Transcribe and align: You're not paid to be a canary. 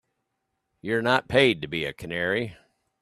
You're 0.81 1.03
not 1.03 1.27
paid 1.27 1.61
to 1.61 1.67
be 1.67 1.85
a 1.85 1.93
canary. 1.93 2.57